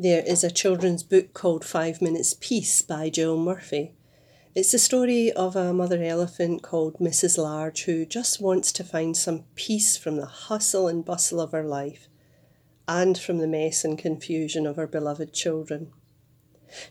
There 0.00 0.22
is 0.24 0.44
a 0.44 0.50
children's 0.52 1.02
book 1.02 1.34
called 1.34 1.64
Five 1.64 2.00
Minutes 2.00 2.36
Peace 2.38 2.82
by 2.82 3.10
Jill 3.10 3.36
Murphy. 3.36 3.94
It's 4.54 4.70
the 4.70 4.78
story 4.78 5.32
of 5.32 5.56
a 5.56 5.72
mother 5.72 6.00
elephant 6.04 6.62
called 6.62 7.00
Mrs. 7.00 7.36
Large 7.36 7.82
who 7.82 8.06
just 8.06 8.40
wants 8.40 8.70
to 8.70 8.84
find 8.84 9.16
some 9.16 9.46
peace 9.56 9.96
from 9.96 10.14
the 10.14 10.26
hustle 10.26 10.86
and 10.86 11.04
bustle 11.04 11.40
of 11.40 11.50
her 11.50 11.64
life 11.64 12.06
and 12.86 13.18
from 13.18 13.38
the 13.38 13.48
mess 13.48 13.84
and 13.84 13.98
confusion 13.98 14.68
of 14.68 14.76
her 14.76 14.86
beloved 14.86 15.32
children. 15.32 15.90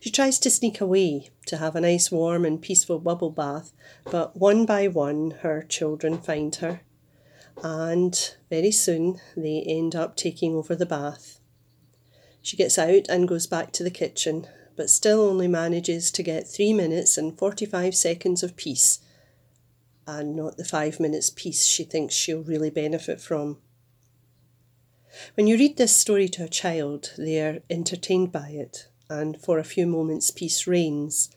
She 0.02 0.10
tries 0.10 0.38
to 0.40 0.50
sneak 0.50 0.82
away 0.82 1.30
to 1.46 1.56
have 1.56 1.78
a 1.78 1.82
nice 1.82 2.12
warm 2.12 2.44
and 2.44 2.62
peaceful 2.62 3.00
bubble 3.00 3.32
bath, 3.32 3.72
but 4.04 4.36
one 4.36 4.66
by 4.66 4.90
one 4.90 5.32
her 5.44 5.62
children 5.62 6.18
find 6.18 6.54
her, 6.56 6.82
and 7.64 8.36
very 8.50 8.72
soon 8.72 9.22
they 9.38 9.64
end 9.66 9.96
up 9.96 10.18
taking 10.18 10.56
over 10.56 10.76
the 10.76 10.86
bath 10.86 11.40
she 12.48 12.56
gets 12.56 12.80
out 12.80 13.10
and 13.10 13.28
goes 13.28 13.46
back 13.46 13.74
to 13.74 13.84
the 13.84 13.92
kitchen, 13.92 14.48
but 14.78 14.90
still 14.90 15.20
only 15.20 15.50
manages 15.50 16.10
to 16.10 16.24
get 16.24 16.48
three 16.48 16.72
minutes 16.72 17.18
and 17.18 17.38
45 17.38 17.94
seconds 17.94 18.42
of 18.42 18.56
peace, 18.56 19.00
and 20.08 20.34
not 20.34 20.56
the 20.56 20.64
five 20.64 20.98
minutes 20.98 21.30
peace 21.30 21.66
she 21.66 21.84
thinks 21.84 22.16
she'll 22.16 22.44
really 22.44 22.70
benefit 22.70 23.20
from. 23.20 23.58
When 25.34 25.46
you 25.46 25.58
read 25.58 25.76
this 25.76 25.94
story 25.94 26.30
to 26.30 26.46
a 26.46 26.48
child, 26.48 27.12
they 27.18 27.42
are 27.42 27.60
entertained 27.70 28.32
by 28.32 28.52
it, 28.52 28.88
and 29.10 29.38
for 29.42 29.60
a 29.60 29.66
few 29.66 29.86
moments 29.86 30.32
peace 30.32 30.66
reigns. 30.66 31.36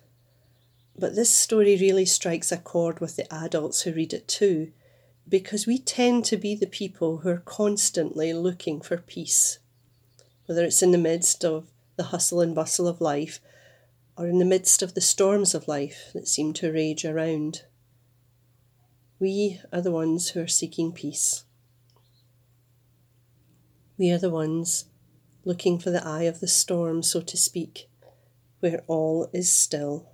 But 0.96 1.16
this 1.16 1.30
story 1.30 1.76
really 1.76 2.06
strikes 2.06 2.52
a 2.52 2.56
chord 2.56 3.00
with 3.00 3.16
the 3.16 3.26
adults 3.34 3.82
who 3.82 3.92
read 3.92 4.12
it 4.12 4.28
too, 4.28 4.70
because 5.28 5.66
we 5.66 5.80
tend 5.80 6.24
to 6.26 6.36
be 6.36 6.54
the 6.54 6.68
people 6.68 7.18
who 7.18 7.30
are 7.30 7.42
constantly 7.44 8.32
looking 8.32 8.80
for 8.80 8.96
peace 8.96 9.58
whether 10.50 10.64
it's 10.64 10.82
in 10.82 10.90
the 10.90 10.98
midst 10.98 11.44
of 11.44 11.70
the 11.94 12.02
hustle 12.02 12.40
and 12.40 12.56
bustle 12.56 12.88
of 12.88 13.00
life 13.00 13.38
or 14.16 14.26
in 14.26 14.40
the 14.40 14.44
midst 14.44 14.82
of 14.82 14.94
the 14.94 15.00
storms 15.00 15.54
of 15.54 15.68
life 15.68 16.10
that 16.12 16.26
seem 16.26 16.52
to 16.52 16.72
rage 16.72 17.04
around. 17.04 17.62
We 19.20 19.60
are 19.72 19.80
the 19.80 19.92
ones 19.92 20.30
who 20.30 20.40
are 20.40 20.48
seeking 20.48 20.90
peace. 20.90 21.44
We 23.96 24.10
are 24.10 24.18
the 24.18 24.28
ones 24.28 24.86
looking 25.44 25.78
for 25.78 25.90
the 25.90 26.04
eye 26.04 26.24
of 26.24 26.40
the 26.40 26.48
storm, 26.48 27.04
so 27.04 27.20
to 27.20 27.36
speak, 27.36 27.88
where 28.58 28.82
all 28.88 29.30
is 29.32 29.52
still. 29.52 30.10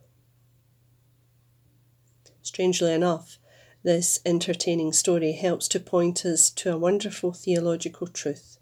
Strangely 2.42 2.92
enough, 2.92 3.38
this 3.82 4.20
entertaining 4.26 4.92
story 4.92 5.32
helps 5.32 5.66
to 5.68 5.80
point 5.80 6.26
us 6.26 6.50
to 6.50 6.74
a 6.74 6.78
wonderful 6.78 7.32
theological 7.32 8.06
truth. 8.06 8.55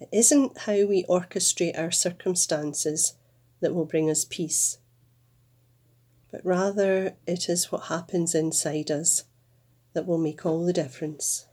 It 0.00 0.08
isn't 0.12 0.58
how 0.58 0.86
we 0.86 1.04
orchestrate 1.04 1.78
our 1.78 1.90
circumstances 1.90 3.14
that 3.60 3.74
will 3.74 3.84
bring 3.84 4.08
us 4.08 4.24
peace, 4.24 4.78
but 6.32 6.44
rather 6.44 7.16
it 7.26 7.50
is 7.50 7.70
what 7.70 7.84
happens 7.84 8.34
inside 8.34 8.90
us 8.90 9.24
that 9.92 10.06
will 10.06 10.18
make 10.18 10.46
all 10.46 10.64
the 10.64 10.72
difference. 10.72 11.46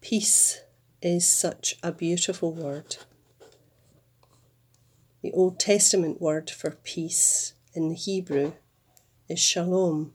Peace 0.00 0.60
is 1.02 1.28
such 1.28 1.76
a 1.82 1.90
beautiful 1.90 2.54
word. 2.54 2.98
The 5.22 5.32
Old 5.32 5.58
Testament 5.58 6.20
word 6.20 6.48
for 6.48 6.70
peace 6.70 7.54
in 7.74 7.88
the 7.88 7.94
Hebrew 7.94 8.52
is 9.28 9.40
shalom, 9.40 10.12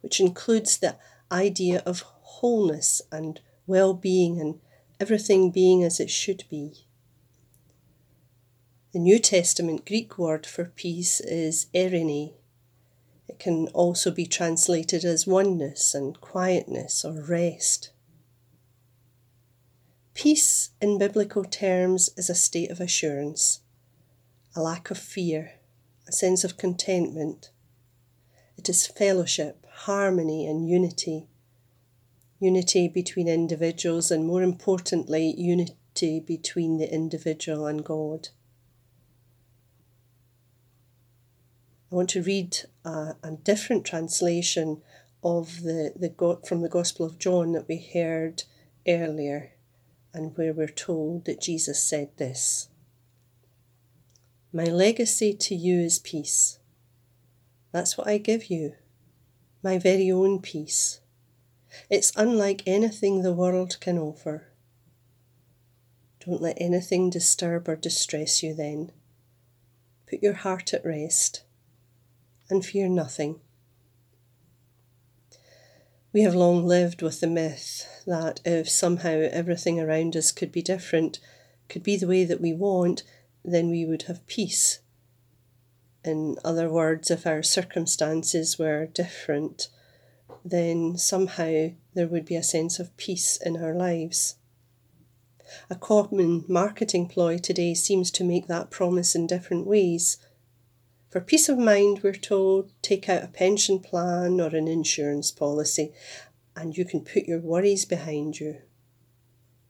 which 0.00 0.20
includes 0.20 0.76
the 0.76 0.96
idea 1.30 1.82
of 1.86 2.00
wholeness 2.00 3.00
and 3.12 3.40
well 3.70 3.94
being 3.94 4.38
and 4.38 4.60
everything 5.00 5.50
being 5.50 5.82
as 5.82 5.98
it 5.98 6.10
should 6.10 6.44
be. 6.50 6.84
The 8.92 8.98
New 8.98 9.18
Testament 9.18 9.86
Greek 9.86 10.18
word 10.18 10.44
for 10.44 10.64
peace 10.64 11.20
is 11.20 11.68
eirene. 11.74 12.34
It 13.28 13.38
can 13.38 13.68
also 13.68 14.10
be 14.10 14.26
translated 14.26 15.04
as 15.04 15.26
oneness 15.26 15.94
and 15.94 16.20
quietness 16.20 17.04
or 17.04 17.22
rest. 17.22 17.92
Peace 20.12 20.70
in 20.82 20.98
biblical 20.98 21.44
terms 21.44 22.10
is 22.16 22.28
a 22.28 22.34
state 22.34 22.70
of 22.70 22.80
assurance, 22.80 23.60
a 24.56 24.60
lack 24.60 24.90
of 24.90 24.98
fear, 24.98 25.52
a 26.06 26.12
sense 26.12 26.42
of 26.42 26.58
contentment. 26.58 27.50
It 28.58 28.68
is 28.68 28.86
fellowship, 28.86 29.64
harmony, 29.84 30.46
and 30.46 30.68
unity 30.68 31.29
unity 32.40 32.88
between 32.88 33.28
individuals, 33.28 34.10
and 34.10 34.26
more 34.26 34.42
importantly, 34.42 35.34
unity 35.36 36.18
between 36.20 36.78
the 36.78 36.92
individual 36.92 37.66
and 37.66 37.84
God. 37.84 38.30
I 41.92 41.96
want 41.96 42.10
to 42.10 42.22
read 42.22 42.56
a, 42.84 43.14
a 43.22 43.32
different 43.42 43.84
translation 43.84 44.80
of 45.22 45.62
the, 45.62 45.92
the 45.94 46.40
from 46.48 46.62
the 46.62 46.68
Gospel 46.68 47.04
of 47.04 47.18
John 47.18 47.52
that 47.52 47.68
we 47.68 47.78
heard 47.92 48.44
earlier, 48.88 49.52
and 50.14 50.36
where 50.36 50.54
we're 50.54 50.68
told 50.68 51.26
that 51.26 51.42
Jesus 51.42 51.84
said 51.84 52.10
this 52.16 52.68
My 54.52 54.64
legacy 54.64 55.34
to 55.34 55.54
you 55.54 55.80
is 55.80 55.98
peace. 55.98 56.58
That's 57.72 57.98
what 57.98 58.08
I 58.08 58.16
give 58.16 58.50
you, 58.50 58.74
my 59.62 59.78
very 59.78 60.10
own 60.10 60.40
peace. 60.40 60.99
It's 61.88 62.12
unlike 62.16 62.62
anything 62.66 63.22
the 63.22 63.32
world 63.32 63.78
can 63.80 63.98
offer. 63.98 64.48
Don't 66.26 66.42
let 66.42 66.60
anything 66.60 67.10
disturb 67.10 67.68
or 67.68 67.76
distress 67.76 68.42
you 68.42 68.54
then. 68.54 68.92
Put 70.08 70.22
your 70.22 70.34
heart 70.34 70.74
at 70.74 70.84
rest 70.84 71.42
and 72.48 72.64
fear 72.64 72.88
nothing. 72.88 73.40
We 76.12 76.22
have 76.22 76.34
long 76.34 76.66
lived 76.66 77.02
with 77.02 77.20
the 77.20 77.28
myth 77.28 77.86
that 78.06 78.40
if 78.44 78.68
somehow 78.68 79.28
everything 79.30 79.80
around 79.80 80.16
us 80.16 80.32
could 80.32 80.50
be 80.50 80.62
different, 80.62 81.20
could 81.68 81.84
be 81.84 81.96
the 81.96 82.08
way 82.08 82.24
that 82.24 82.40
we 82.40 82.52
want, 82.52 83.04
then 83.44 83.70
we 83.70 83.86
would 83.86 84.02
have 84.02 84.26
peace. 84.26 84.80
In 86.04 86.36
other 86.44 86.68
words, 86.68 87.10
if 87.10 87.26
our 87.26 87.42
circumstances 87.42 88.58
were 88.58 88.86
different, 88.86 89.68
then 90.44 90.96
somehow 90.96 91.70
there 91.94 92.06
would 92.06 92.24
be 92.24 92.36
a 92.36 92.42
sense 92.42 92.78
of 92.78 92.96
peace 92.96 93.38
in 93.44 93.56
our 93.56 93.74
lives. 93.74 94.36
A 95.68 95.74
common 95.74 96.44
marketing 96.48 97.08
ploy 97.08 97.38
today 97.38 97.74
seems 97.74 98.10
to 98.12 98.24
make 98.24 98.46
that 98.46 98.70
promise 98.70 99.14
in 99.14 99.26
different 99.26 99.66
ways. 99.66 100.18
For 101.10 101.20
peace 101.20 101.48
of 101.48 101.58
mind, 101.58 102.02
we're 102.02 102.12
told 102.12 102.72
take 102.82 103.08
out 103.08 103.24
a 103.24 103.28
pension 103.28 103.80
plan 103.80 104.40
or 104.40 104.54
an 104.54 104.68
insurance 104.68 105.30
policy 105.32 105.92
and 106.54 106.76
you 106.76 106.84
can 106.84 107.00
put 107.00 107.24
your 107.24 107.40
worries 107.40 107.84
behind 107.84 108.38
you. 108.38 108.58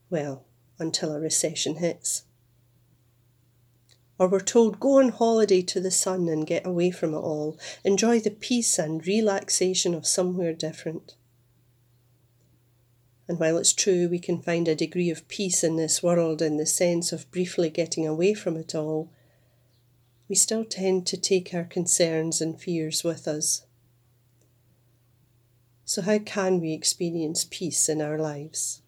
Well, 0.09 0.45
until 0.77 1.13
a 1.13 1.19
recession 1.19 1.75
hits. 1.75 2.23
Or 4.21 4.27
we're 4.27 4.39
told 4.39 4.79
go 4.79 4.99
on 4.99 5.09
holiday 5.09 5.63
to 5.63 5.79
the 5.79 5.89
sun 5.89 6.29
and 6.29 6.45
get 6.45 6.63
away 6.63 6.91
from 6.91 7.15
it 7.15 7.17
all, 7.17 7.57
enjoy 7.83 8.19
the 8.19 8.29
peace 8.29 8.77
and 8.77 9.03
relaxation 9.07 9.95
of 9.95 10.05
somewhere 10.05 10.53
different. 10.53 11.15
And 13.27 13.39
while 13.39 13.57
it's 13.57 13.73
true 13.73 14.07
we 14.07 14.19
can 14.19 14.39
find 14.39 14.67
a 14.67 14.75
degree 14.75 15.09
of 15.09 15.27
peace 15.27 15.63
in 15.63 15.75
this 15.75 16.03
world 16.03 16.39
in 16.39 16.57
the 16.57 16.67
sense 16.67 17.11
of 17.11 17.31
briefly 17.31 17.71
getting 17.71 18.05
away 18.05 18.35
from 18.35 18.57
it 18.57 18.75
all, 18.75 19.09
we 20.29 20.35
still 20.35 20.65
tend 20.65 21.07
to 21.07 21.17
take 21.17 21.51
our 21.55 21.63
concerns 21.63 22.41
and 22.41 22.61
fears 22.61 23.03
with 23.03 23.27
us. 23.27 23.65
So, 25.83 26.03
how 26.03 26.19
can 26.19 26.61
we 26.61 26.73
experience 26.73 27.47
peace 27.49 27.89
in 27.89 28.03
our 28.03 28.19
lives? 28.19 28.80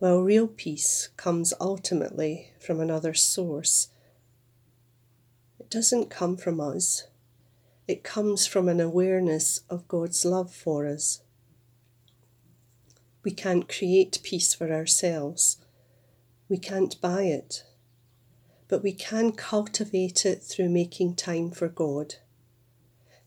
Well, 0.00 0.20
real 0.20 0.46
peace 0.46 1.08
comes 1.16 1.52
ultimately 1.60 2.52
from 2.60 2.80
another 2.80 3.14
source. 3.14 3.88
It 5.58 5.70
doesn't 5.70 6.10
come 6.10 6.36
from 6.36 6.60
us, 6.60 7.08
it 7.86 8.04
comes 8.04 8.46
from 8.46 8.68
an 8.68 8.80
awareness 8.80 9.62
of 9.68 9.88
God's 9.88 10.24
love 10.24 10.52
for 10.54 10.86
us. 10.86 11.22
We 13.24 13.32
can't 13.32 13.68
create 13.68 14.20
peace 14.22 14.54
for 14.54 14.72
ourselves, 14.72 15.56
we 16.48 16.58
can't 16.58 17.00
buy 17.00 17.22
it, 17.22 17.64
but 18.68 18.82
we 18.82 18.92
can 18.92 19.32
cultivate 19.32 20.24
it 20.24 20.42
through 20.42 20.68
making 20.68 21.16
time 21.16 21.50
for 21.50 21.68
God 21.68 22.16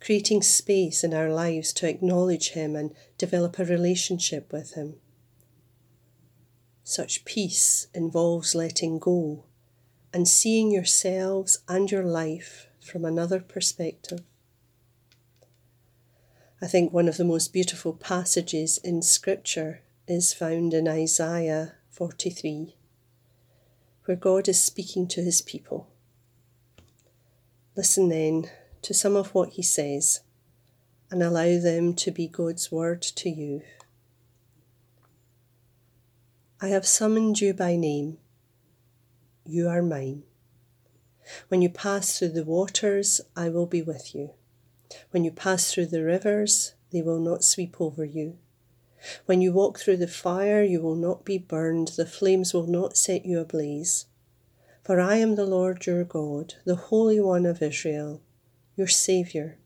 creating 0.01 0.41
space 0.41 1.03
in 1.03 1.13
our 1.13 1.29
lives 1.29 1.71
to 1.71 1.87
acknowledge 1.87 2.49
Him 2.49 2.75
and 2.75 2.93
develop 3.17 3.59
a 3.59 3.65
relationship 3.65 4.51
with 4.51 4.73
Him. 4.73 4.95
Such 6.83 7.25
peace 7.25 7.87
involves 7.93 8.55
letting 8.55 8.99
go 8.99 9.45
and 10.13 10.27
seeing 10.27 10.71
yourselves 10.71 11.59
and 11.67 11.89
your 11.89 12.03
life 12.03 12.67
from 12.81 13.05
another 13.05 13.39
perspective. 13.39 14.21
I 16.61 16.67
think 16.67 16.91
one 16.91 17.07
of 17.07 17.17
the 17.17 17.23
most 17.23 17.53
beautiful 17.53 17.93
passages 17.93 18.77
in 18.83 19.01
Scripture 19.01 19.81
is 20.07 20.33
found 20.33 20.73
in 20.73 20.87
Isaiah 20.87 21.73
43, 21.89 22.75
where 24.05 24.17
God 24.17 24.47
is 24.47 24.61
speaking 24.61 25.07
to 25.07 25.23
his 25.23 25.41
people. 25.41 25.87
Listen 27.75 28.09
then 28.09 28.49
to 28.81 28.93
some 28.93 29.15
of 29.15 29.33
what 29.33 29.51
he 29.51 29.63
says 29.63 30.21
and 31.09 31.23
allow 31.23 31.57
them 31.59 31.93
to 31.95 32.11
be 32.11 32.27
God's 32.27 32.71
word 32.71 33.01
to 33.01 33.29
you. 33.29 33.61
I 36.63 36.67
have 36.67 36.85
summoned 36.85 37.41
you 37.41 37.55
by 37.55 37.75
name. 37.75 38.19
You 39.47 39.67
are 39.67 39.81
mine. 39.81 40.21
When 41.47 41.63
you 41.63 41.69
pass 41.69 42.19
through 42.19 42.33
the 42.33 42.43
waters, 42.43 43.19
I 43.35 43.49
will 43.49 43.65
be 43.65 43.81
with 43.81 44.13
you. 44.13 44.35
When 45.09 45.23
you 45.23 45.31
pass 45.31 45.73
through 45.73 45.87
the 45.87 46.03
rivers, 46.03 46.75
they 46.91 47.01
will 47.01 47.19
not 47.19 47.43
sweep 47.43 47.81
over 47.81 48.05
you. 48.05 48.37
When 49.25 49.41
you 49.41 49.51
walk 49.51 49.79
through 49.79 49.97
the 49.97 50.07
fire, 50.07 50.61
you 50.61 50.81
will 50.81 50.93
not 50.93 51.25
be 51.25 51.39
burned, 51.39 51.93
the 51.97 52.05
flames 52.05 52.53
will 52.53 52.67
not 52.67 52.95
set 52.95 53.25
you 53.25 53.39
ablaze. 53.39 54.05
For 54.83 54.99
I 54.99 55.15
am 55.15 55.33
the 55.33 55.47
Lord 55.47 55.87
your 55.87 56.03
God, 56.03 56.53
the 56.63 56.75
Holy 56.75 57.19
One 57.19 57.47
of 57.47 57.63
Israel, 57.63 58.21
your 58.75 58.87
Saviour. 58.87 59.57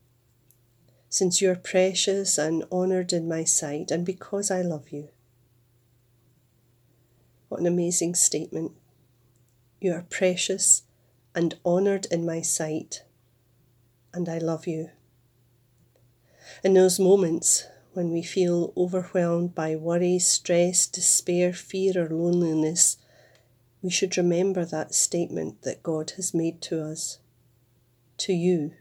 Since 1.10 1.42
you 1.42 1.52
are 1.52 1.56
precious 1.56 2.38
and 2.38 2.64
honoured 2.72 3.12
in 3.12 3.28
my 3.28 3.44
sight, 3.44 3.92
and 3.92 4.06
because 4.06 4.50
I 4.50 4.62
love 4.62 4.92
you. 4.92 5.10
What 7.56 7.62
an 7.62 7.68
amazing 7.68 8.16
statement. 8.16 8.74
You 9.80 9.94
are 9.94 10.06
precious 10.10 10.84
and 11.34 11.58
honoured 11.66 12.06
in 12.12 12.26
my 12.26 12.42
sight, 12.42 13.04
and 14.14 14.28
I 14.28 14.40
love 14.40 14.68
you. 14.68 14.90
In 16.66 16.74
those 16.74 17.00
moments 17.00 17.66
when 17.94 18.12
we 18.12 18.24
feel 18.24 18.74
overwhelmed 18.76 19.56
by 19.56 19.74
worry, 19.78 20.20
stress, 20.20 20.86
despair, 20.86 21.54
fear, 21.54 21.94
or 21.96 22.10
loneliness, 22.10 22.98
we 23.82 23.90
should 23.90 24.18
remember 24.18 24.66
that 24.66 24.94
statement 24.94 25.62
that 25.62 25.82
God 25.82 26.12
has 26.18 26.34
made 26.34 26.60
to 26.64 26.84
us. 26.84 27.20
To 28.18 28.34
you, 28.34 28.74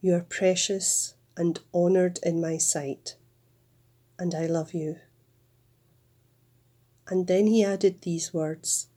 you 0.00 0.12
are 0.14 0.26
precious 0.28 1.14
and 1.36 1.60
honoured 1.72 2.18
in 2.24 2.40
my 2.40 2.58
sight, 2.58 3.14
and 4.18 4.34
I 4.34 4.46
love 4.46 4.74
you. 4.74 4.96
And 7.08 7.26
then 7.26 7.46
he 7.46 7.64
added 7.64 8.02
these 8.02 8.32
words 8.32 8.88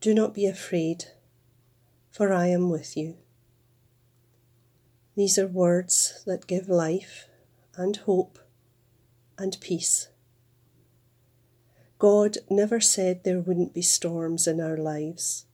Do 0.00 0.14
not 0.14 0.34
be 0.34 0.46
afraid, 0.46 1.06
for 2.10 2.32
I 2.32 2.46
am 2.46 2.70
with 2.70 2.96
you. 2.96 3.16
These 5.16 5.38
are 5.38 5.48
words 5.48 6.22
that 6.26 6.46
give 6.46 6.68
life 6.68 7.26
and 7.76 7.96
hope 7.96 8.38
and 9.36 9.56
peace. 9.60 10.08
God 11.98 12.38
never 12.48 12.80
said 12.80 13.24
there 13.24 13.40
wouldn't 13.40 13.74
be 13.74 13.82
storms 13.82 14.46
in 14.46 14.60
our 14.60 14.76
lives. 14.76 15.46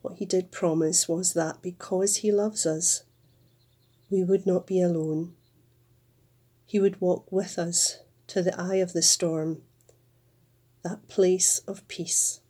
What 0.00 0.16
He 0.16 0.26
did 0.26 0.50
promise 0.50 1.08
was 1.08 1.34
that 1.34 1.62
because 1.62 2.16
He 2.16 2.32
loves 2.32 2.66
us, 2.66 3.04
we 4.10 4.24
would 4.24 4.46
not 4.46 4.66
be 4.66 4.80
alone. 4.80 5.34
He 6.66 6.80
would 6.80 7.00
walk 7.00 7.30
with 7.30 7.58
us 7.58 8.00
to 8.26 8.42
the 8.42 8.60
eye 8.60 8.76
of 8.76 8.92
the 8.92 9.02
storm, 9.02 9.62
that 10.82 11.08
place 11.08 11.60
of 11.66 11.86
peace. 11.88 12.41